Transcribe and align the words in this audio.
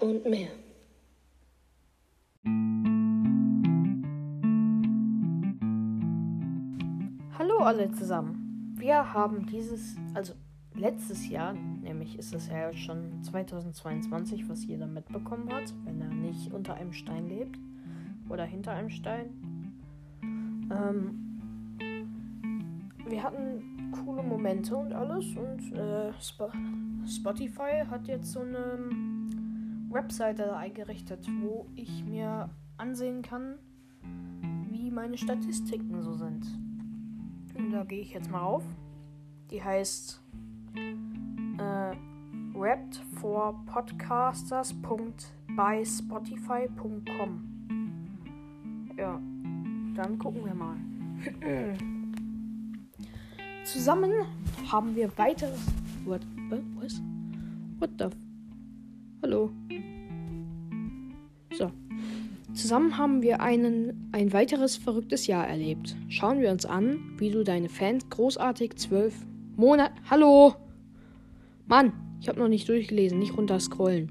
und 0.00 0.24
mehr. 0.24 0.50
Hallo 7.38 7.58
alle 7.58 7.90
zusammen. 7.92 8.74
Wir 8.76 9.12
haben 9.12 9.46
dieses, 9.46 9.96
also 10.14 10.34
letztes 10.74 11.28
Jahr, 11.28 11.52
nämlich 11.52 12.18
ist 12.18 12.34
es 12.34 12.48
ja 12.48 12.72
schon 12.72 13.22
2022, 13.22 14.48
was 14.48 14.64
jeder 14.66 14.86
mitbekommen 14.86 15.52
hat, 15.52 15.72
wenn 15.84 16.00
er 16.00 16.08
nicht 16.08 16.52
unter 16.52 16.74
einem 16.74 16.92
Stein 16.92 17.28
lebt 17.28 17.58
oder 18.28 18.44
hinter 18.44 18.72
einem 18.72 18.90
Stein. 18.90 19.30
Ähm, 20.70 21.24
wir 23.06 23.22
hatten 23.22 23.92
coole 23.92 24.22
Momente 24.22 24.76
und 24.76 24.92
alles 24.92 25.26
und 25.36 25.72
äh, 25.72 26.10
Sp 26.18 26.50
Spotify 27.06 27.84
hat 27.88 28.06
jetzt 28.06 28.32
so 28.32 28.40
eine 28.40 28.78
Webseite 29.94 30.56
eingerichtet, 30.56 31.26
wo 31.40 31.66
ich 31.76 32.04
mir 32.04 32.50
ansehen 32.76 33.22
kann, 33.22 33.58
wie 34.68 34.90
meine 34.90 35.16
Statistiken 35.16 36.02
so 36.02 36.14
sind. 36.14 36.44
Und 37.54 37.70
da 37.70 37.84
gehe 37.84 38.00
ich 38.00 38.12
jetzt 38.12 38.30
mal 38.30 38.42
auf. 38.42 38.64
Die 39.50 39.62
heißt 39.62 40.20
äh, 41.58 41.96
Wrapped. 42.54 43.00
Ja, 48.96 49.20
dann 49.94 50.18
gucken 50.18 50.44
wir 50.44 50.54
mal. 50.54 50.76
Zusammen 53.64 54.12
haben 54.70 54.94
wir 54.96 55.16
weiteres. 55.16 55.60
What? 56.04 56.20
Was? 56.80 57.00
What 57.78 57.90
the? 57.98 58.08
Hallo. 59.22 59.50
Zusammen 62.64 62.96
haben 62.96 63.20
wir 63.20 63.42
einen, 63.42 64.08
ein 64.12 64.32
weiteres 64.32 64.78
verrücktes 64.78 65.26
Jahr 65.26 65.46
erlebt. 65.46 65.96
Schauen 66.08 66.40
wir 66.40 66.50
uns 66.50 66.64
an, 66.64 67.12
wie 67.18 67.28
du 67.28 67.44
deine 67.44 67.68
Fans 67.68 68.08
großartig 68.08 68.76
zwölf 68.76 69.14
Monate. 69.54 69.92
Hallo! 70.08 70.54
Mann, 71.66 71.92
ich 72.22 72.28
habe 72.30 72.38
noch 72.38 72.48
nicht 72.48 72.66
durchgelesen, 72.66 73.18
nicht 73.18 73.36
runterscrollen. 73.36 74.10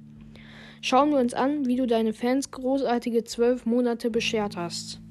Schauen 0.81 1.09
wir 1.09 1.17
uns 1.17 1.33
an, 1.33 1.65
wie 1.65 1.77
du 1.77 1.87
deine 1.87 2.13
Fans 2.13 2.51
großartige 2.51 3.23
zwölf 3.23 3.65
Monate 3.65 4.11
beschert 4.11 4.55
hast. 4.55 5.01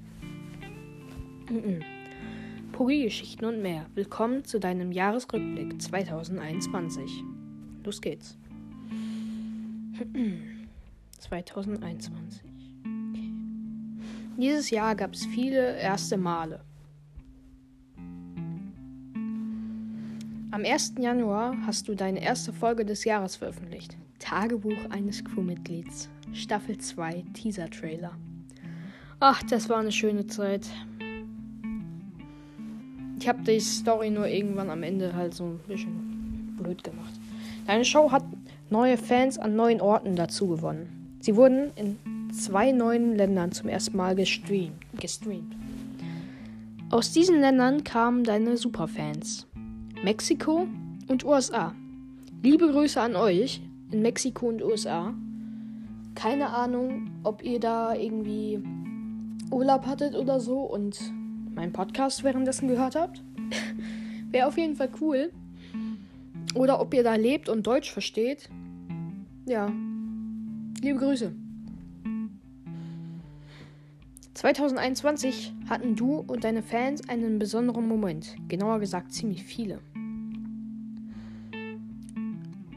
Pogi-Geschichten 2.71 3.45
und 3.45 3.61
mehr. 3.61 3.87
Willkommen 3.97 4.45
zu 4.45 4.61
deinem 4.61 4.93
Jahresrückblick 4.93 5.83
2021. 5.83 7.25
Los 7.83 8.01
geht's. 8.01 8.39
2021. 11.19 12.62
Dieses 14.39 14.71
Jahr 14.71 14.95
gab 14.95 15.13
es 15.13 15.27
viele 15.27 15.77
erste 15.79 16.17
Male. 16.17 16.61
Am 20.51 20.65
1. 20.65 20.95
Januar 20.99 21.57
hast 21.67 21.89
du 21.89 21.95
deine 21.95 22.23
erste 22.23 22.53
Folge 22.53 22.85
des 22.85 23.05
Jahres 23.05 23.37
veröffentlicht. 23.37 23.97
Tagebuch 24.19 24.91
eines 24.91 25.25
Crewmitglieds. 25.25 26.09
Staffel 26.33 26.79
2 26.79 27.25
Teaser-Trailer. 27.35 28.13
Ach, 29.21 29.43
das 29.45 29.69
war 29.69 29.79
eine 29.79 29.93
schöne 29.93 30.27
Zeit. 30.27 30.67
Ich 33.19 33.29
habe 33.29 33.43
die 33.43 33.61
Story 33.61 34.11
nur 34.11 34.27
irgendwann 34.27 34.71
am 34.71 34.83
Ende 34.83 35.15
halt 35.15 35.35
so 35.35 35.45
ein 35.45 35.61
bisschen 35.69 36.57
blöd 36.59 36.83
gemacht. 36.83 37.13
Deine 37.67 37.85
Show 37.85 38.11
hat 38.11 38.25
neue 38.71 38.97
Fans 38.97 39.39
an 39.39 39.57
neuen 39.57 39.81
Orten 39.81 40.17
dazu 40.17 40.49
gewonnen. 40.49 41.17
Sie 41.21 41.37
wurden 41.37 41.71
in 41.77 41.99
zwei 42.33 42.73
neuen 42.73 43.15
Ländern 43.15 43.53
zum 43.53 43.69
ersten 43.69 43.97
Mal 43.97 44.17
gestreamt. 44.17 44.73
gestreamt. 44.99 45.55
Aus 46.91 47.13
diesen 47.13 47.41
Ländern 47.41 47.85
kamen 47.85 48.25
deine 48.25 48.57
Superfans. 48.57 49.47
Mexiko 50.03 50.67
und 51.09 51.25
USA. 51.25 51.75
Liebe 52.43 52.69
Grüße 52.69 53.01
an 53.01 53.17
euch 53.17 53.63
in 53.91 54.03
Mexiko 54.03 54.49
und 54.49 54.63
USA. 54.63 55.15
Keine 56.15 56.51
Ahnung, 56.51 57.11
ob 57.23 57.43
ihr 57.43 57.61
da 57.61 57.95
irgendwie 57.95 58.63
Urlaub 59.51 59.87
hattet 59.87 60.15
oder 60.15 60.41
so 60.41 60.61
und 60.61 60.99
meinen 61.55 61.73
Podcast 61.73 62.25
währenddessen 62.25 62.69
gehört 62.69 62.97
habt. 62.97 63.23
Wäre 64.31 64.49
auf 64.49 64.59
jeden 64.59 64.77
Fall 64.77 64.91
cool. 65.01 65.31
Oder 66.55 66.81
ob 66.81 66.93
ihr 66.93 67.03
da 67.03 67.15
lebt 67.15 67.49
und 67.49 67.67
Deutsch 67.67 67.91
versteht. 67.91 68.49
Ja. 69.47 69.71
Liebe 70.83 70.99
Grüße. 70.99 71.33
2021 74.35 75.55
hatten 75.69 75.95
du 75.95 76.17
und 76.17 76.45
deine 76.45 76.63
Fans 76.63 77.07
einen 77.09 77.39
besonderen 77.39 77.87
Moment. 77.87 78.35
Genauer 78.49 78.81
gesagt 78.81 79.13
ziemlich 79.13 79.45
viele. 79.45 79.81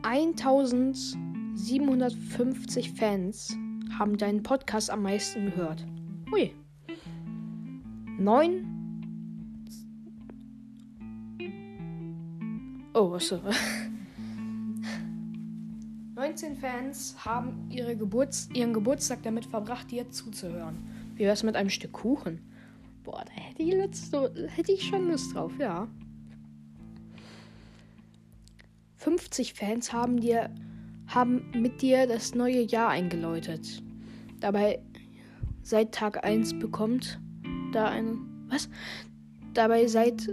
1750 0.04 2.92
Fans 2.92 3.58
haben 3.98 4.18
deinen 4.18 4.44
Podcast 4.44 4.90
am 4.90 5.04
meisten 5.04 5.46
gehört. 5.46 5.86
Ui. 6.32 6.54
9. 8.18 8.72
Oh, 12.94 13.14
achso. 13.14 13.40
19 16.16 16.58
Fans 16.58 17.16
haben 17.26 17.70
ihre 17.70 17.96
Geburts 17.96 18.50
ihren 18.54 18.74
Geburtstag 18.74 19.24
damit 19.24 19.46
verbracht, 19.46 19.90
dir 19.92 20.12
zuzuhören. 20.12 20.78
Wie 21.16 21.24
wär's 21.24 21.44
mit 21.44 21.56
einem 21.56 21.70
Stück 21.70 21.94
Kuchen? 21.94 22.42
Boah, 23.04 23.24
da 23.26 23.32
hätte 23.32 23.64
ich, 23.64 23.74
Lust, 23.74 24.14
hätte 24.56 24.72
ich 24.72 24.84
schon 24.84 25.10
Lust 25.10 25.34
drauf, 25.34 25.54
ja. 25.60 25.88
50 28.98 29.54
Fans 29.54 29.94
haben 29.94 30.20
dir 30.20 30.50
haben 31.08 31.52
mit 31.54 31.82
dir 31.82 32.08
das 32.08 32.36
neue 32.36 32.62
Jahr 32.62 32.90
eingeläutet. 32.90 33.84
Dabei 34.40 34.80
seit 35.62 35.94
Tag 35.94 36.24
1 36.24 36.60
bekommt 36.60 37.20
da 37.72 37.90
eine 37.90 38.18
was? 38.48 38.70
Dabei 39.54 39.88
seit 39.88 40.28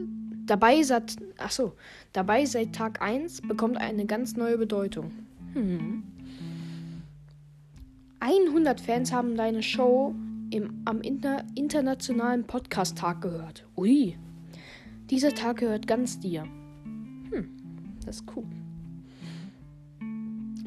dabei 0.46 0.82
seit 0.82 1.16
ach 1.38 1.50
so, 1.50 1.74
dabei 2.12 2.46
seit 2.46 2.74
Tag 2.74 3.02
1 3.02 3.42
bekommt 3.42 3.76
eine 3.76 4.06
ganz 4.06 4.36
neue 4.36 4.58
Bedeutung. 4.58 5.12
Hm. 5.52 6.04
100 8.20 8.80
Fans 8.80 9.12
haben 9.12 9.36
deine 9.36 9.62
Show 9.62 10.14
im, 10.52 10.82
am 10.84 11.00
Inter 11.00 11.44
internationalen 11.54 12.44
Podcast-Tag 12.44 13.22
gehört. 13.22 13.66
Ui. 13.76 14.16
Dieser 15.10 15.34
Tag 15.34 15.58
gehört 15.58 15.86
ganz 15.86 16.20
dir. 16.20 16.42
Hm, 17.30 17.48
das 18.04 18.16
ist 18.16 18.24
cool. 18.36 18.44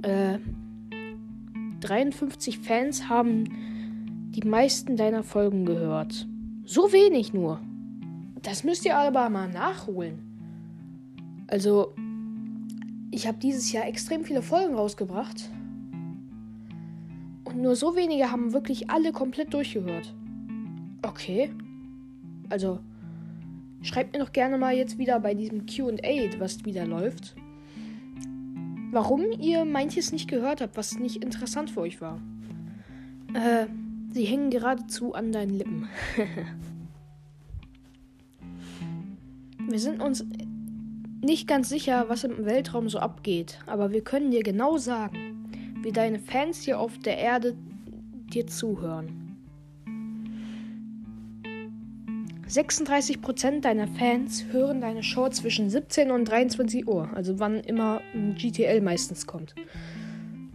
Äh, 0.01 0.39
53 1.81 2.59
Fans 2.59 3.09
haben 3.09 3.45
die 4.31 4.47
meisten 4.47 4.97
deiner 4.97 5.23
Folgen 5.23 5.65
gehört. 5.65 6.27
So 6.65 6.91
wenig 6.91 7.33
nur. 7.33 7.61
Das 8.41 8.63
müsst 8.63 8.85
ihr 8.85 8.97
aber 8.97 9.29
mal 9.29 9.49
nachholen. 9.49 10.19
Also, 11.47 11.93
ich 13.11 13.27
habe 13.27 13.37
dieses 13.37 13.71
Jahr 13.71 13.87
extrem 13.87 14.25
viele 14.25 14.41
Folgen 14.41 14.75
rausgebracht. 14.75 15.49
Nur 17.55 17.75
so 17.75 17.95
wenige 17.95 18.31
haben 18.31 18.53
wirklich 18.53 18.89
alle 18.89 19.11
komplett 19.11 19.53
durchgehört. 19.53 20.13
Okay. 21.01 21.51
Also, 22.49 22.79
schreibt 23.81 24.13
mir 24.13 24.23
doch 24.23 24.31
gerne 24.31 24.57
mal 24.57 24.75
jetzt 24.75 24.97
wieder 24.97 25.19
bei 25.19 25.33
diesem 25.33 25.65
QA, 25.65 26.39
was 26.39 26.65
wieder 26.65 26.85
läuft 26.85 27.35
warum 28.95 29.25
ihr 29.39 29.65
manches 29.65 30.13
nicht 30.13 30.29
gehört 30.29 30.61
habt, 30.61 30.77
was 30.77 30.97
nicht 30.97 31.21
interessant 31.21 31.69
für 31.69 31.81
euch 31.81 31.99
war. 31.99 32.21
Äh, 33.33 33.67
sie 34.11 34.23
hängen 34.23 34.49
geradezu 34.49 35.13
an 35.13 35.33
deinen 35.33 35.57
Lippen. 35.57 35.89
wir 39.67 39.79
sind 39.79 40.01
uns 40.01 40.25
nicht 41.21 41.45
ganz 41.45 41.67
sicher, 41.67 42.07
was 42.07 42.23
im 42.23 42.45
Weltraum 42.45 42.87
so 42.87 42.99
abgeht, 42.99 43.59
aber 43.67 43.91
wir 43.91 44.01
können 44.01 44.31
dir 44.31 44.43
genau 44.43 44.77
sagen, 44.77 45.34
wie 45.85 45.91
deine 45.91 46.17
Fans 46.17 46.63
hier 46.63 46.79
auf 46.79 46.97
der 46.97 47.19
Erde 47.19 47.55
dir 48.33 48.47
zuhören. 48.47 49.37
36% 52.49 53.61
deiner 53.61 53.87
Fans 53.87 54.45
hören 54.51 54.81
deine 54.81 55.03
Show 55.03 55.29
zwischen 55.29 55.69
17 55.69 56.09
und 56.09 56.25
23 56.25 56.87
Uhr, 56.87 57.09
also 57.13 57.39
wann 57.39 57.59
immer 57.59 58.01
ein 58.15 58.33
GTL 58.33 58.81
meistens 58.81 59.27
kommt. 59.27 59.53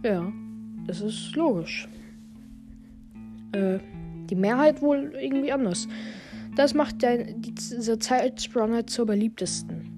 Ja, 0.03 0.33
das 0.85 0.99
ist 0.99 1.33
logisch. 1.37 1.87
Äh, 3.53 3.79
die 4.29 4.35
Mehrheit 4.35 4.81
wohl 4.81 5.13
irgendwie 5.17 5.53
anders. 5.53 5.87
Das 6.57 6.73
macht 6.73 7.03
dein, 7.03 7.41
diese 7.41 7.97
Zeitspanne 7.99 8.85
zur 8.85 9.05
beliebtesten. 9.05 9.90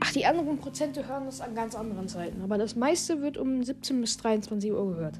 Ach, 0.00 0.12
die 0.12 0.26
anderen 0.26 0.58
Prozente 0.58 1.06
hören 1.08 1.26
das 1.26 1.40
an 1.40 1.54
ganz 1.54 1.74
anderen 1.74 2.08
Zeiten, 2.08 2.42
aber 2.42 2.56
das 2.58 2.76
meiste 2.76 3.20
wird 3.20 3.36
um 3.36 3.62
17 3.62 4.00
bis 4.00 4.16
23 4.18 4.72
Uhr 4.72 4.94
gehört. 4.94 5.18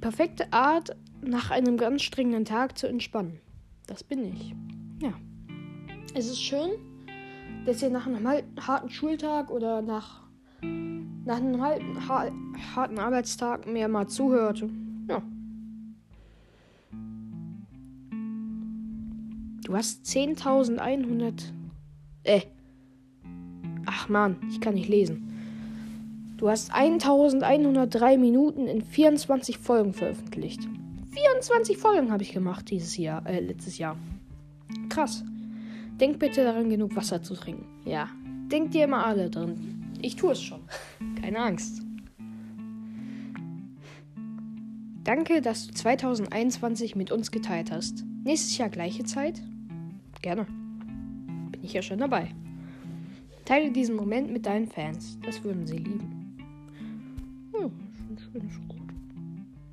perfekte 0.00 0.52
Art, 0.52 0.96
nach 1.24 1.50
einem 1.50 1.76
ganz 1.76 2.02
strengenden 2.02 2.44
Tag 2.44 2.76
zu 2.76 2.88
entspannen. 2.88 3.38
Das 3.86 4.02
bin 4.02 4.24
ich. 4.24 4.54
Ja. 5.00 5.12
Es 6.14 6.26
ist 6.26 6.42
schön, 6.42 6.70
dass 7.64 7.82
ihr 7.82 7.90
nach 7.90 8.06
einem 8.06 8.26
harten 8.60 8.90
Schultag 8.90 9.50
oder 9.50 9.82
nach, 9.82 10.22
nach 10.60 11.36
einem 11.36 12.08
harten 12.76 12.98
Arbeitstag 12.98 13.66
mir 13.66 13.88
mal 13.88 14.08
zuhört. 14.08 14.64
Ja. 15.08 15.22
Du 19.64 19.76
hast 19.76 20.04
10.100. 20.04 21.52
Äh. 22.24 22.42
Ach 23.86 24.08
man, 24.08 24.36
ich 24.50 24.60
kann 24.60 24.74
nicht 24.74 24.88
lesen. 24.88 25.28
Du 26.36 26.48
hast 26.48 26.72
1103 26.72 28.18
Minuten 28.18 28.66
in 28.66 28.82
24 28.82 29.58
Folgen 29.58 29.92
veröffentlicht. 29.92 30.68
24 31.12 31.78
Folgen 31.78 32.10
habe 32.10 32.22
ich 32.22 32.32
gemacht 32.32 32.70
dieses 32.70 32.96
Jahr, 32.96 33.24
äh, 33.26 33.40
letztes 33.40 33.78
Jahr. 33.78 33.96
Krass. 34.88 35.22
Denk 36.00 36.18
bitte 36.18 36.42
daran, 36.42 36.68
genug 36.68 36.96
Wasser 36.96 37.22
zu 37.22 37.34
trinken. 37.34 37.66
Ja. 37.84 38.08
Denkt 38.50 38.74
ihr 38.74 38.84
immer 38.84 39.06
alle 39.06 39.30
drin. 39.30 39.94
Ich 40.00 40.16
tue 40.16 40.32
es 40.32 40.42
schon. 40.42 40.60
Keine 41.20 41.38
Angst. 41.38 41.82
Danke, 45.04 45.42
dass 45.42 45.66
du 45.66 45.74
2021 45.74 46.96
mit 46.96 47.12
uns 47.12 47.30
geteilt 47.30 47.70
hast. 47.70 48.04
Nächstes 48.24 48.58
Jahr 48.58 48.68
gleiche 48.68 49.04
Zeit? 49.04 49.42
Gerne. 50.22 50.46
Bin 51.50 51.62
ich 51.62 51.72
ja 51.72 51.82
schon 51.82 51.98
dabei. 51.98 52.34
Teile 53.52 53.70
diesen 53.70 53.96
Moment 53.96 54.32
mit 54.32 54.46
deinen 54.46 54.66
Fans. 54.66 55.18
Das 55.20 55.44
würden 55.44 55.66
sie 55.66 55.76
lieben. 55.76 56.38
Oh, 57.52 57.64
ein 57.64 58.16
schönes 58.16 58.58
Gut. 58.66 58.80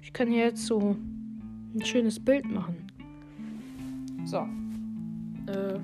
Ich 0.02 0.12
kann 0.12 0.28
hier 0.28 0.48
jetzt 0.48 0.66
so 0.66 0.98
ein 1.74 1.86
schönes 1.86 2.20
Bild 2.20 2.44
machen. 2.52 2.76
So. 4.26 4.40
Äh, 5.50 5.80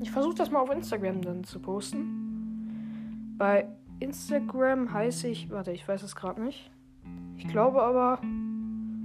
ich 0.00 0.10
versuche 0.10 0.36
das 0.36 0.50
mal 0.50 0.60
auf 0.60 0.70
Instagram 0.70 1.20
dann 1.20 1.44
zu 1.44 1.60
posten. 1.60 3.34
Bei 3.36 3.68
Instagram 3.98 4.90
heiße 4.90 5.28
ich, 5.28 5.50
warte, 5.50 5.72
ich 5.72 5.86
weiß 5.86 6.02
es 6.02 6.16
gerade 6.16 6.42
nicht. 6.42 6.70
Ich 7.36 7.46
glaube 7.46 7.82
aber 7.82 8.22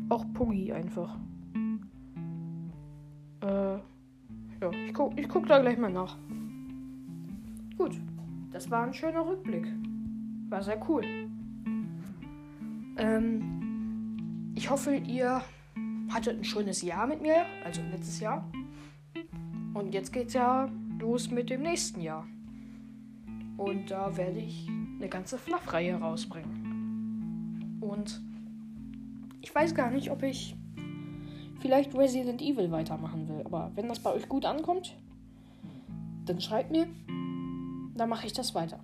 auch 0.08 0.24
Puggy 0.34 0.72
einfach. 0.72 1.20
Äh, 3.42 3.74
ja, 4.62 4.72
ich 4.88 4.94
guck, 4.94 5.20
ich 5.20 5.28
guck 5.28 5.46
da 5.48 5.60
gleich 5.60 5.78
mal 5.78 5.92
nach. 5.92 6.18
Gut, 7.78 8.00
das 8.52 8.72
war 8.72 8.84
ein 8.84 8.94
schöner 8.94 9.26
Rückblick. 9.26 9.68
War 10.50 10.64
sehr 10.64 10.80
cool. 10.90 11.04
Ähm, 12.98 14.54
ich 14.56 14.70
hoffe, 14.70 14.96
ihr 14.96 15.42
hattet 16.10 16.40
ein 16.40 16.44
schönes 16.46 16.82
Jahr 16.82 17.06
mit 17.08 17.22
mir, 17.22 17.46
also 17.66 17.82
letztes 17.92 18.22
Jahr. 18.22 18.50
Und 19.74 19.94
jetzt 19.94 20.14
geht's 20.14 20.34
ja 20.34 20.70
los 21.00 21.30
mit 21.32 21.50
dem 21.50 21.64
nächsten 21.64 22.00
Jahr. 22.00 22.26
Und 23.58 23.92
da 23.92 24.16
werde 24.16 24.40
ich 24.40 24.70
eine 24.70 25.10
ganze 25.10 25.38
Fluff-Reihe 25.38 25.96
rausbringen. 25.96 27.80
Und 27.82 28.22
ich 29.42 29.54
weiß 29.54 29.76
gar 29.76 29.92
nicht, 29.92 30.12
ob 30.12 30.24
ich 30.24 30.56
vielleicht 31.60 31.94
Resident 31.94 32.42
Evil 32.42 32.72
weitermachen 32.72 33.28
will. 33.28 33.42
Aber 33.44 33.72
wenn 33.76 33.90
das 33.90 34.00
bei 34.00 34.14
euch 34.14 34.30
gut 34.30 34.46
ankommt, 34.46 34.96
dann 36.26 36.40
schreibt 36.40 36.72
mir. 36.72 36.88
Dann 37.96 38.10
mache 38.10 38.28
ich 38.28 38.34
das 38.34 38.54
weiter. 38.54 38.80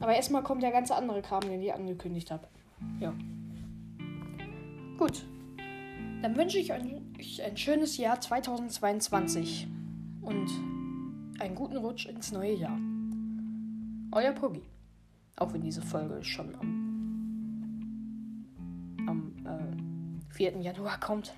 Aber 0.00 0.14
erstmal 0.14 0.42
kommt 0.42 0.62
der 0.62 0.70
ganze 0.70 0.94
andere 0.94 1.22
Kram, 1.22 1.40
den 1.42 1.60
ich 1.60 1.74
angekündigt 1.74 2.30
habe. 2.30 2.46
Ja. 3.00 3.12
Gut. 4.96 5.26
Dann 6.22 6.36
wünsche 6.36 6.58
ich 6.58 6.72
euch 6.72 6.82
ein 7.42 7.56
schönes 7.56 7.96
Jahr 7.96 8.20
2022 8.20 9.68
und 10.22 10.48
einen 11.40 11.54
guten 11.54 11.76
Rutsch 11.76 12.06
ins 12.06 12.32
neue 12.32 12.54
Jahr. 12.54 12.78
Euer 14.12 14.32
Puggy. 14.32 14.62
Auch 15.36 15.52
wenn 15.52 15.62
diese 15.62 15.82
Folge 15.82 16.22
schon 16.22 16.54
am, 16.54 16.84
am 19.06 19.34
äh, 19.44 20.34
4. 20.34 20.60
Januar 20.60 20.98
kommt. 21.00 21.34